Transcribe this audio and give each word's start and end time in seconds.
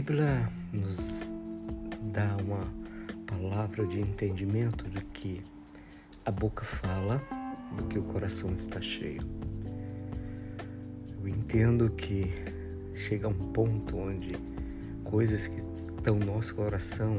Bíblia 0.00 0.50
nos 0.72 1.30
dá 2.10 2.34
uma 2.42 2.66
palavra 3.26 3.86
de 3.86 4.00
entendimento 4.00 4.88
de 4.88 5.04
que 5.04 5.42
a 6.24 6.30
boca 6.30 6.64
fala 6.64 7.22
do 7.76 7.84
que 7.84 7.98
o 7.98 8.02
coração 8.04 8.54
está 8.54 8.80
cheio. 8.80 9.20
Eu 11.20 11.28
entendo 11.28 11.90
que 11.90 12.32
chega 12.94 13.28
um 13.28 13.52
ponto 13.52 13.98
onde 13.98 14.30
coisas 15.04 15.46
que 15.46 15.58
estão 15.58 16.18
no 16.18 16.32
nosso 16.32 16.54
coração 16.54 17.18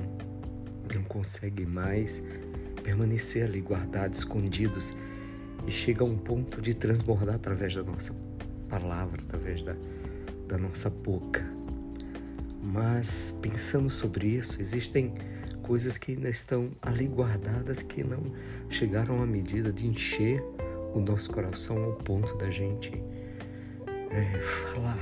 não 0.92 1.04
conseguem 1.04 1.68
mais 1.68 2.24
permanecer 2.82 3.46
ali 3.46 3.62
guardados, 3.62 4.18
escondidos 4.18 4.92
e 5.68 5.70
chega 5.70 6.04
um 6.04 6.18
ponto 6.18 6.60
de 6.60 6.74
transbordar 6.74 7.36
através 7.36 7.76
da 7.76 7.84
nossa 7.84 8.12
palavra, 8.68 9.22
através 9.22 9.62
da, 9.62 9.76
da 10.48 10.58
nossa 10.58 10.90
boca. 10.90 11.51
Mas 12.62 13.36
pensando 13.42 13.90
sobre 13.90 14.28
isso, 14.28 14.62
existem 14.62 15.14
coisas 15.64 15.98
que 15.98 16.12
ainda 16.12 16.30
estão 16.30 16.72
ali 16.82 17.08
guardadas 17.08 17.82
que 17.82 18.04
não 18.04 18.24
chegaram 18.70 19.22
à 19.22 19.26
medida 19.26 19.72
de 19.72 19.88
encher 19.88 20.40
o 20.94 21.00
nosso 21.00 21.32
coração 21.32 21.84
ao 21.84 21.94
ponto 21.94 22.38
da 22.38 22.52
gente 22.52 22.92
é, 24.12 24.40
falar. 24.40 25.00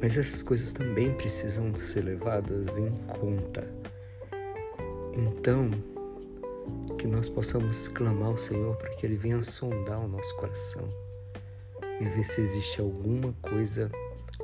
Mas 0.00 0.18
essas 0.18 0.42
coisas 0.42 0.72
também 0.72 1.14
precisam 1.14 1.74
ser 1.74 2.02
levadas 2.02 2.76
em 2.76 2.90
conta. 3.06 3.66
Então, 5.14 5.70
que 6.98 7.06
nós 7.06 7.28
possamos 7.28 7.88
clamar 7.88 8.28
ao 8.28 8.36
Senhor 8.36 8.76
para 8.76 8.90
que 8.90 9.06
Ele 9.06 9.16
venha 9.16 9.42
sondar 9.42 10.04
o 10.04 10.08
nosso 10.08 10.36
coração 10.36 10.86
e 12.00 12.04
ver 12.04 12.24
se 12.24 12.40
existe 12.40 12.80
alguma 12.80 13.32
coisa 13.40 13.90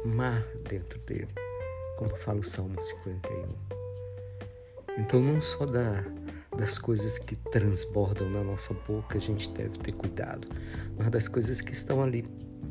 má 0.04 0.42
dentro 0.68 0.98
dele, 1.00 1.28
como 1.98 2.14
fala 2.16 2.40
o 2.40 2.44
Salmo 2.44 2.80
51. 2.80 3.48
Então, 4.98 5.22
não 5.22 5.40
só 5.40 5.64
da, 5.64 6.04
das 6.56 6.78
coisas 6.78 7.18
que 7.18 7.36
transbordam 7.36 8.28
na 8.28 8.44
nossa 8.44 8.74
boca 8.74 9.16
a 9.16 9.20
gente 9.20 9.48
deve 9.50 9.78
ter 9.78 9.92
cuidado, 9.92 10.48
mas 10.98 11.10
das 11.10 11.28
coisas 11.28 11.60
que 11.60 11.72
estão 11.72 12.02
ali, 12.02 12.24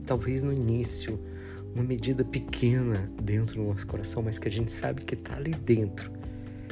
talvez 0.05 0.43
no 0.43 0.53
início, 0.53 1.19
uma 1.73 1.83
medida 1.83 2.23
pequena 2.23 3.11
dentro 3.21 3.55
do 3.55 3.63
nosso 3.63 3.87
coração, 3.87 4.21
mas 4.21 4.37
que 4.37 4.47
a 4.47 4.52
gente 4.52 4.71
sabe 4.71 5.03
que 5.03 5.15
está 5.15 5.35
ali 5.35 5.53
dentro, 5.53 6.11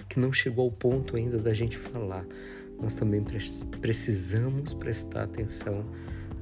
que 0.07 0.19
não 0.19 0.31
chegou 0.31 0.65
ao 0.65 0.71
ponto 0.71 1.15
ainda 1.15 1.37
da 1.37 1.53
gente 1.53 1.77
falar. 1.77 2.25
Nós 2.81 2.95
também 2.95 3.23
precisamos 3.81 4.73
prestar 4.73 5.23
atenção 5.23 5.85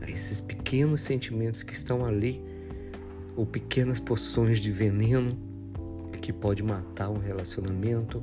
a 0.01 0.09
esses 0.09 0.39
pequenos 0.39 1.01
sentimentos 1.01 1.63
que 1.63 1.73
estão 1.73 2.05
ali, 2.05 2.43
ou 3.37 3.45
pequenas 3.45 3.99
porções 3.99 4.59
de 4.59 4.71
veneno 4.71 5.37
que 6.21 6.33
pode 6.33 6.61
matar 6.61 7.09
um 7.09 7.19
relacionamento, 7.19 8.21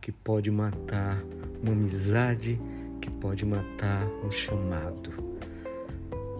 que 0.00 0.12
pode 0.12 0.50
matar 0.52 1.20
uma 1.60 1.72
amizade, 1.72 2.60
que 3.00 3.10
pode 3.10 3.44
matar 3.44 4.06
um 4.24 4.30
chamado. 4.30 5.10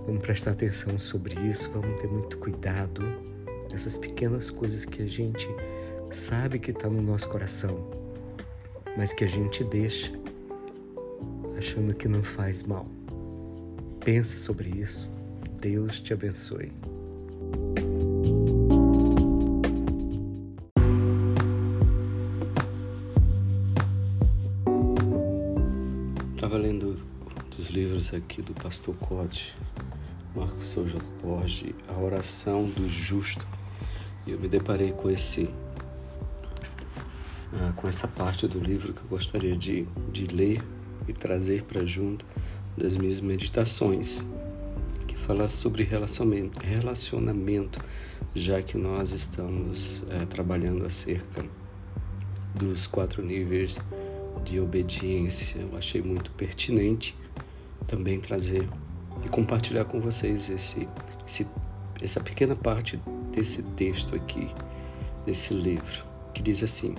Vamos 0.07 0.23
prestar 0.23 0.53
atenção 0.53 0.99
sobre 0.99 1.35
isso, 1.41 1.71
vamos 1.71 2.01
ter 2.01 2.07
muito 2.07 2.39
cuidado 2.39 3.03
essas 3.73 3.97
pequenas 3.97 4.51
coisas 4.51 4.85
que 4.85 5.03
a 5.03 5.07
gente 5.07 5.49
sabe 6.11 6.59
que 6.59 6.71
está 6.71 6.89
no 6.89 7.01
nosso 7.01 7.29
coração, 7.29 7.91
mas 8.97 9.13
que 9.13 9.25
a 9.25 9.29
gente 9.29 9.65
deixa 9.65 10.13
achando 11.57 11.95
que 11.95 12.07
não 12.07 12.23
faz 12.23 12.63
mal. 12.63 12.87
Pensa 14.05 14.37
sobre 14.37 14.71
isso. 14.71 15.11
Deus 15.61 16.01
te 16.01 16.13
abençoe. 16.13 16.73
Livros 27.71 28.13
aqui 28.13 28.43
do 28.43 28.53
Pastor 28.53 28.95
Code, 28.97 29.55
Marcos 30.35 30.67
Souza 30.67 30.99
Borges, 31.23 31.75
A 31.89 31.99
Oração 31.99 32.65
do 32.65 32.89
Justo, 32.89 33.47
e 34.27 34.33
eu 34.33 34.39
me 34.39 34.49
deparei 34.49 34.93
com 34.93 35.11
esse 35.11 35.49
ah, 37.53 37.73
com 37.77 37.89
essa 37.89 38.09
parte 38.09 38.47
do 38.47 38.59
livro 38.59 38.93
que 38.93 39.01
eu 39.01 39.09
gostaria 39.09 39.57
de, 39.57 39.87
de 40.13 40.27
ler 40.27 40.63
e 41.07 41.13
trazer 41.13 41.63
para 41.63 41.85
junto 41.85 42.25
das 42.77 42.97
minhas 42.97 43.21
meditações, 43.21 44.27
que 45.07 45.17
fala 45.17 45.49
sobre 45.49 45.83
relacionamento, 45.83 46.59
relacionamento 46.61 47.81
já 48.35 48.63
que 48.63 48.77
nós 48.77 49.13
estamos 49.13 50.03
é, 50.11 50.25
trabalhando 50.27 50.85
acerca 50.85 51.45
dos 52.55 52.87
quatro 52.87 53.25
níveis 53.25 53.79
de 54.45 54.59
obediência. 54.61 55.61
Eu 55.61 55.77
achei 55.77 56.03
muito 56.03 56.31
pertinente 56.33 57.20
também 57.91 58.21
trazer 58.21 58.69
e 59.25 59.29
compartilhar 59.29 59.85
com 59.85 60.01
vocês 60.01 60.49
esse, 60.49 60.89
esse, 61.27 61.47
essa 62.01 62.21
pequena 62.21 62.55
parte 62.55 63.01
desse 63.33 63.63
texto 63.63 64.15
aqui, 64.15 64.49
desse 65.27 65.53
livro, 65.53 66.05
que 66.33 66.41
diz 66.41 66.63
assim: 66.63 66.95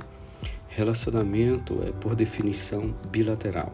relacionamento 0.67 1.81
é, 1.81 1.93
por 1.93 2.13
definição, 2.13 2.93
bilateral. 3.09 3.73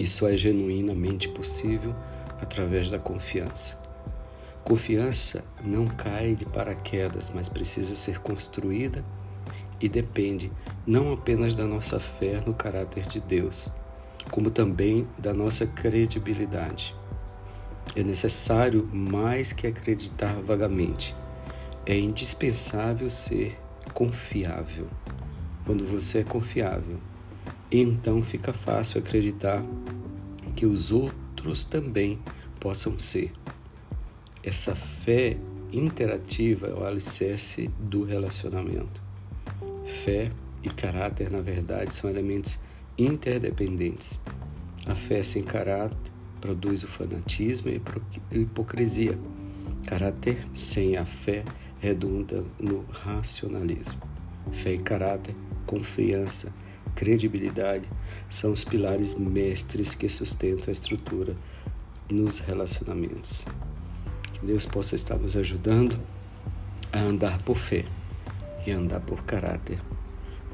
Isso 0.00 0.26
é 0.26 0.34
genuinamente 0.34 1.28
possível 1.28 1.94
através 2.40 2.90
da 2.90 2.98
confiança. 2.98 3.78
Confiança 4.64 5.44
não 5.62 5.86
cai 5.86 6.34
de 6.34 6.46
paraquedas, 6.46 7.30
mas 7.34 7.48
precisa 7.48 7.94
ser 7.96 8.20
construída 8.20 9.04
e 9.78 9.88
depende 9.88 10.50
não 10.86 11.12
apenas 11.12 11.54
da 11.54 11.66
nossa 11.66 12.00
fé 12.00 12.42
no 12.46 12.54
caráter 12.54 13.06
de 13.06 13.20
Deus, 13.20 13.70
como 14.30 14.50
também 14.50 15.06
da 15.18 15.34
nossa 15.34 15.66
credibilidade. 15.66 16.94
É 17.96 18.02
necessário 18.02 18.88
mais 18.92 19.52
que 19.52 19.66
acreditar 19.66 20.40
vagamente. 20.42 21.16
É 21.84 21.98
indispensável 21.98 23.10
ser 23.10 23.58
confiável. 23.92 24.86
Quando 25.66 25.84
você 25.84 26.20
é 26.20 26.24
confiável, 26.24 26.98
então 27.70 28.22
fica 28.22 28.52
fácil 28.52 29.00
acreditar 29.00 29.64
que 30.54 30.66
os 30.66 30.92
outros 30.92 31.64
também 31.64 32.18
possam 32.60 32.98
ser. 32.98 33.32
Essa 34.42 34.74
fé 34.74 35.36
interativa 35.72 36.68
é 36.68 36.74
o 36.74 36.84
alicerce 36.84 37.68
do 37.78 38.04
relacionamento. 38.04 39.02
Fé 39.84 40.30
e 40.62 40.68
caráter, 40.68 41.30
na 41.30 41.40
verdade, 41.40 41.92
são 41.92 42.08
elementos 42.08 42.58
interdependentes. 43.04 44.20
A 44.86 44.94
fé 44.94 45.22
sem 45.22 45.42
caráter 45.42 45.96
produz 46.40 46.82
o 46.82 46.88
fanatismo 46.88 47.70
e 47.70 47.80
a 48.30 48.38
hipocrisia. 48.38 49.18
Caráter 49.86 50.38
sem 50.54 50.96
a 50.96 51.04
fé 51.04 51.44
redunda 51.80 52.44
no 52.58 52.84
racionalismo. 52.90 54.00
Fé 54.52 54.74
e 54.74 54.78
caráter, 54.78 55.34
confiança, 55.66 56.52
credibilidade 56.94 57.88
são 58.28 58.52
os 58.52 58.64
pilares 58.64 59.14
mestres 59.14 59.94
que 59.94 60.08
sustentam 60.08 60.66
a 60.68 60.72
estrutura 60.72 61.36
nos 62.10 62.40
relacionamentos. 62.40 63.46
Que 64.32 64.46
Deus 64.46 64.66
possa 64.66 64.94
estar 64.94 65.16
nos 65.16 65.36
ajudando 65.36 66.00
a 66.92 66.98
andar 67.00 67.40
por 67.42 67.56
fé 67.56 67.84
e 68.66 68.70
andar 68.70 69.00
por 69.00 69.24
caráter. 69.24 69.78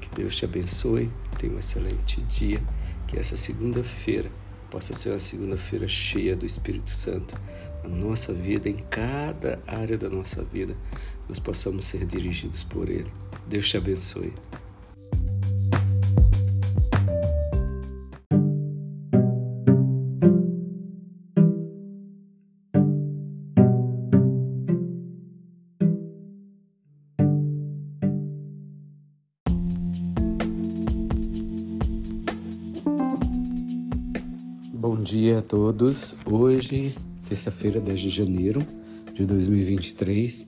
Que 0.01 0.09
Deus 0.15 0.37
te 0.37 0.45
abençoe, 0.45 1.11
tenha 1.37 1.55
um 1.55 1.59
excelente 1.59 2.21
dia, 2.23 2.63
que 3.07 3.19
essa 3.19 3.37
segunda-feira 3.37 4.31
possa 4.71 4.93
ser 4.93 5.11
uma 5.11 5.19
segunda-feira 5.19 5.87
cheia 5.87 6.35
do 6.35 6.45
Espírito 6.45 6.91
Santo 6.91 7.37
na 7.83 7.89
nossa 7.89 8.33
vida, 8.33 8.69
em 8.69 8.79
cada 8.91 9.61
área 9.67 9.97
da 9.97 10.11
nossa 10.11 10.43
vida, 10.43 10.77
nós 11.29 11.39
possamos 11.39 11.87
ser 11.87 12.05
dirigidos 12.05 12.63
por 12.63 12.89
Ele. 12.89 13.11
Deus 13.47 13.69
te 13.69 13.77
abençoe. 13.77 14.33
Bom 34.89 35.03
dia 35.03 35.41
a 35.41 35.43
todos. 35.43 36.15
Hoje, 36.25 36.95
terça-feira, 37.29 37.81
10 37.81 38.01
de 38.03 38.09
janeiro 38.09 38.65
de 39.13 39.27
2023, 39.27 40.47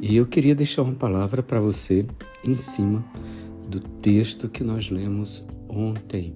e 0.00 0.16
eu 0.16 0.26
queria 0.26 0.56
deixar 0.56 0.82
uma 0.82 0.96
palavra 0.96 1.40
para 1.40 1.60
você 1.60 2.04
em 2.44 2.56
cima 2.56 3.04
do 3.68 3.78
texto 3.78 4.48
que 4.48 4.64
nós 4.64 4.90
lemos 4.90 5.44
ontem. 5.68 6.34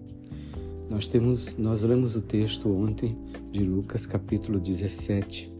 Nós 0.89 1.09
temos, 1.09 1.57
nós 1.57 1.83
lemos 1.83 2.15
o 2.15 2.23
texto 2.23 2.73
ontem 2.73 3.19
de 3.51 3.65
Lucas 3.65 4.07
capítulo 4.07 4.61
17. 4.61 5.53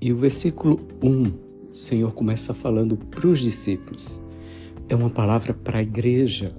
E 0.00 0.12
o 0.12 0.16
versículo 0.16 0.80
1 1.00 1.70
o 1.70 1.76
Senhor 1.76 2.12
começa 2.14 2.52
falando 2.52 2.96
para 2.96 3.28
os 3.28 3.38
discípulos. 3.38 4.20
É 4.88 4.96
uma 4.96 5.08
palavra 5.08 5.54
para 5.54 5.78
a 5.78 5.82
igreja 5.82 6.52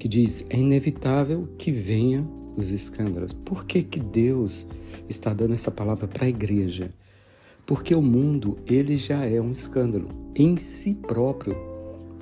que 0.00 0.08
diz: 0.08 0.44
é 0.48 0.56
inevitável 0.56 1.46
que 1.58 1.70
venha 1.70 2.26
os 2.56 2.70
escândalos. 2.70 3.32
Por 3.32 3.66
que, 3.66 3.82
que 3.82 4.00
Deus 4.00 4.66
está 5.08 5.32
dando 5.32 5.52
essa 5.52 5.70
palavra 5.70 6.08
para 6.08 6.24
a 6.24 6.28
igreja? 6.28 6.90
Porque 7.66 7.94
o 7.94 8.02
mundo, 8.02 8.58
ele 8.66 8.96
já 8.96 9.24
é 9.24 9.40
um 9.40 9.52
escândalo. 9.52 10.08
Em 10.34 10.56
si 10.56 10.94
próprio, 10.94 11.54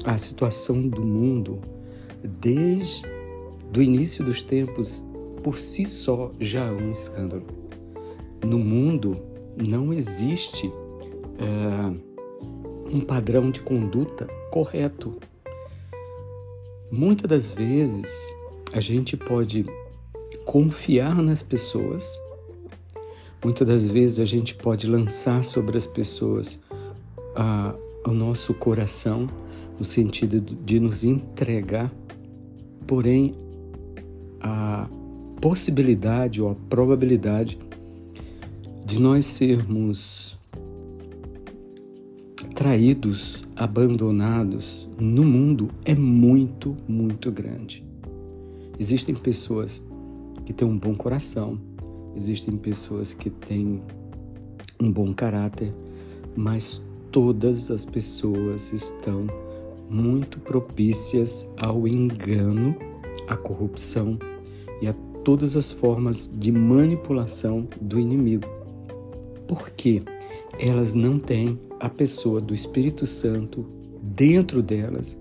a 0.05 0.19
situação 0.19 0.89
do 0.89 1.07
mundo, 1.07 1.61
desde 2.41 3.03
o 3.75 3.81
início 3.81 4.25
dos 4.25 4.43
tempos, 4.43 5.05
por 5.43 5.57
si 5.57 5.87
só 5.87 6.33
já 6.41 6.67
é 6.67 6.73
um 6.73 6.91
escândalo. 6.91 7.47
No 8.45 8.59
mundo 8.59 9.17
não 9.57 9.93
existe 9.93 10.67
uh, 10.67 11.97
um 12.93 13.01
padrão 13.01 13.51
de 13.51 13.61
conduta 13.61 14.27
correto. 14.51 15.17
Muitas 16.91 17.29
das 17.29 17.55
vezes 17.55 18.33
a 18.73 18.81
gente 18.81 19.17
pode 19.17 19.67
confiar 20.45 21.17
nas 21.17 21.43
pessoas, 21.43 22.19
muitas 23.45 23.69
das 23.69 23.89
vezes 23.89 24.19
a 24.21 24.25
gente 24.25 24.55
pode 24.55 24.87
lançar 24.87 25.45
sobre 25.45 25.77
as 25.77 25.87
pessoas 25.87 26.61
o 28.07 28.11
nosso 28.11 28.55
coração, 28.55 29.29
no 29.79 29.85
sentido 29.85 30.41
de 30.41 30.81
nos 30.81 31.05
entregar, 31.05 31.93
porém 32.87 33.35
a 34.41 34.89
possibilidade 35.41 36.43
ou 36.43 36.51
a 36.51 36.55
probabilidade 36.55 37.59
de 38.85 38.99
nós 38.99 39.25
sermos 39.27 40.37
traídos, 42.55 43.45
abandonados 43.59 44.89
no 44.99 45.25
mundo 45.25 45.69
é 45.85 45.95
muito, 45.95 46.77
muito 46.87 47.33
grande. 47.33 47.85
Existem 48.79 49.15
pessoas 49.15 49.85
que 50.45 50.53
têm 50.53 50.67
um 50.67 50.79
bom 50.79 50.95
coração, 50.95 51.59
existem 52.17 52.57
pessoas 52.57 53.13
que 53.13 53.29
têm 53.29 53.83
um 54.81 54.93
bom 54.93 55.13
caráter, 55.13 55.75
mas 56.37 56.81
todas 57.11 57.71
as 57.71 57.85
pessoas 57.85 58.73
estão 58.73 59.27
muito 59.91 60.39
propícias 60.39 61.49
ao 61.57 61.89
engano, 61.89 62.77
à 63.27 63.37
corrupção 63.37 64.17
e 64.81 64.87
a 64.87 64.95
todas 65.25 65.57
as 65.57 65.73
formas 65.73 66.31
de 66.33 66.53
manipulação 66.53 67.67
do 67.81 67.99
inimigo. 67.99 68.47
Por 69.49 69.71
quê? 69.71 70.03
elas 70.59 70.95
não 70.95 71.19
têm 71.19 71.59
a 71.81 71.89
pessoa 71.89 72.41
do 72.41 72.55
Espírito 72.55 73.07
Santo 73.07 73.67
dentro 74.03 74.63
delas 74.63 75.17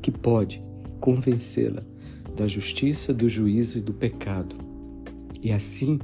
que 0.00 0.10
pode 0.10 0.62
convencê-la 1.00 1.82
da 2.36 2.46
justiça, 2.46 3.12
do 3.12 3.28
juízo 3.28 3.78
e 3.78 3.80
do 3.80 3.92
pecado. 3.92 4.56
E 5.42 5.52
assim, 5.52 5.98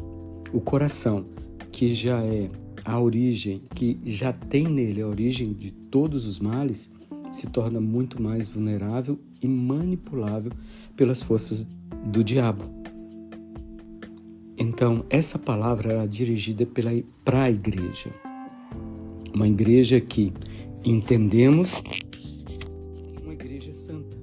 o 0.52 0.60
coração, 0.60 1.26
que 1.70 1.94
já 1.94 2.22
é 2.22 2.50
a 2.84 3.00
origem, 3.00 3.62
que 3.74 3.98
já 4.04 4.32
tem 4.32 4.64
nele 4.64 5.02
a 5.02 5.06
origem 5.06 5.52
de 5.52 5.70
todos 5.70 6.26
os 6.26 6.38
males, 6.38 6.90
se 7.32 7.46
torna 7.46 7.80
muito 7.80 8.22
mais 8.22 8.48
vulnerável 8.48 9.18
e 9.42 9.48
manipulável 9.48 10.52
pelas 10.96 11.22
forças 11.22 11.66
do 12.06 12.22
diabo. 12.24 12.64
Então, 14.58 15.04
essa 15.10 15.38
palavra 15.38 15.92
era 15.92 16.06
dirigida 16.06 16.66
para 17.24 17.42
a 17.42 17.50
igreja. 17.50 18.10
Uma 19.36 19.46
igreja 19.46 20.00
que 20.00 20.32
entendemos 20.82 21.82
uma 23.22 23.34
igreja 23.34 23.70
santa, 23.70 24.16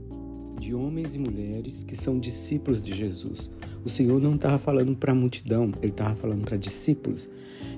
de 0.60 0.74
homens 0.74 1.14
e 1.14 1.20
mulheres 1.20 1.84
que 1.84 1.96
são 1.96 2.18
discípulos 2.18 2.82
de 2.82 2.96
Jesus. 2.96 3.52
O 3.86 3.90
Senhor 3.90 4.20
não 4.20 4.34
estava 4.34 4.58
falando 4.58 4.96
para 4.98 5.12
a 5.12 5.16
multidão, 5.16 5.72
ele 5.84 5.92
estava 5.92 6.16
falando 6.16 6.44
para 6.44 6.58
discípulos. 6.58 7.30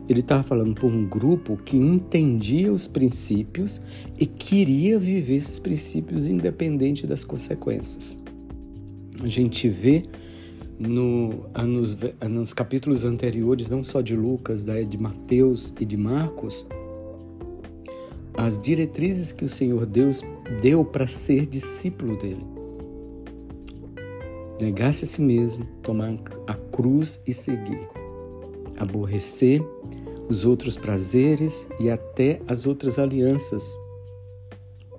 Ele 0.07 0.21
estava 0.21 0.43
falando 0.43 0.75
para 0.75 0.85
um 0.85 1.05
grupo 1.05 1.57
que 1.57 1.75
entendia 1.75 2.71
os 2.71 2.87
princípios 2.87 3.81
e 4.17 4.25
queria 4.25 4.97
viver 4.97 5.35
esses 5.35 5.59
princípios 5.59 6.27
independente 6.27 7.05
das 7.05 7.25
consequências. 7.25 8.17
A 9.21 9.27
gente 9.27 9.67
vê 9.67 10.03
no, 10.79 11.49
nos, 11.67 11.97
nos 12.29 12.53
capítulos 12.53 13.03
anteriores, 13.03 13.69
não 13.69 13.83
só 13.83 13.99
de 13.99 14.15
Lucas, 14.15 14.63
de 14.63 14.97
Mateus 14.97 15.73
e 15.77 15.85
de 15.85 15.97
Marcos, 15.97 16.65
as 18.37 18.57
diretrizes 18.59 19.31
que 19.31 19.45
o 19.45 19.49
Senhor 19.49 19.85
Deus 19.85 20.21
deu 20.61 20.83
para 20.83 21.07
ser 21.07 21.45
discípulo 21.45 22.17
dele. 22.17 22.45
Negar-se 24.59 25.03
a 25.03 25.07
si 25.07 25.21
mesmo, 25.21 25.65
tomar 25.81 26.13
a 26.47 26.53
cruz 26.53 27.19
e 27.25 27.33
seguir. 27.33 27.87
Aborrecer 28.77 29.61
os 30.29 30.43
outros 30.43 30.75
prazeres 30.75 31.67
e 31.79 31.89
até 31.89 32.41
as 32.47 32.65
outras 32.65 32.97
alianças, 32.97 33.77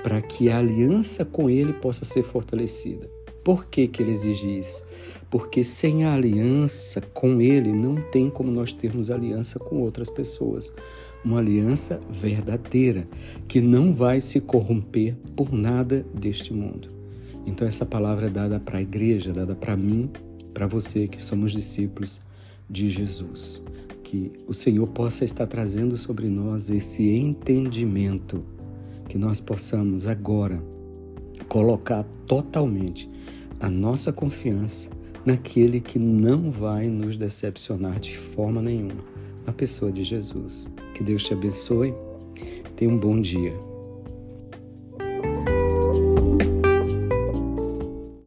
para 0.02 0.22
que 0.22 0.48
a 0.48 0.58
aliança 0.58 1.24
com 1.24 1.50
ele 1.50 1.72
possa 1.72 2.04
ser 2.04 2.22
fortalecida. 2.22 3.10
Por 3.42 3.66
que, 3.66 3.86
que 3.86 4.02
ele 4.02 4.12
exige 4.12 4.58
isso? 4.58 4.82
Porque 5.30 5.62
sem 5.62 6.04
a 6.04 6.14
aliança 6.14 7.00
com 7.00 7.40
ele, 7.40 7.72
não 7.72 7.96
tem 8.10 8.28
como 8.28 8.50
nós 8.50 8.72
termos 8.72 9.10
aliança 9.10 9.58
com 9.58 9.80
outras 9.80 10.10
pessoas 10.10 10.72
uma 11.26 11.38
aliança 11.38 12.00
verdadeira, 12.08 13.06
que 13.48 13.60
não 13.60 13.92
vai 13.92 14.20
se 14.20 14.40
corromper 14.40 15.16
por 15.34 15.52
nada 15.52 16.06
deste 16.14 16.54
mundo. 16.54 16.88
Então, 17.44 17.66
essa 17.66 17.84
palavra 17.84 18.26
é 18.26 18.30
dada 18.30 18.60
para 18.60 18.78
a 18.78 18.82
igreja, 18.82 19.32
dada 19.32 19.56
para 19.56 19.76
mim, 19.76 20.08
para 20.54 20.68
você 20.68 21.08
que 21.08 21.20
somos 21.20 21.50
discípulos 21.50 22.20
de 22.70 22.88
Jesus. 22.88 23.60
Que 24.04 24.30
o 24.46 24.54
Senhor 24.54 24.86
possa 24.86 25.24
estar 25.24 25.48
trazendo 25.48 25.98
sobre 25.98 26.28
nós 26.28 26.70
esse 26.70 27.02
entendimento, 27.02 28.44
que 29.08 29.18
nós 29.18 29.40
possamos 29.40 30.06
agora 30.06 30.62
colocar 31.48 32.04
totalmente 32.26 33.08
a 33.58 33.68
nossa 33.68 34.12
confiança 34.12 34.90
naquele 35.24 35.80
que 35.80 35.98
não 35.98 36.52
vai 36.52 36.86
nos 36.86 37.18
decepcionar 37.18 37.98
de 37.98 38.16
forma 38.16 38.62
nenhuma, 38.62 39.04
na 39.44 39.52
pessoa 39.52 39.90
de 39.90 40.04
Jesus. 40.04 40.70
Que 40.96 41.04
Deus 41.04 41.24
te 41.24 41.34
abençoe. 41.34 41.94
Tenha 42.74 42.90
um 42.90 42.96
bom 42.96 43.20
dia. 43.20 43.52